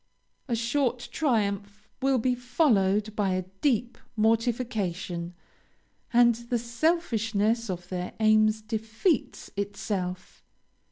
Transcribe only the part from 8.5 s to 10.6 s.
defeats itself.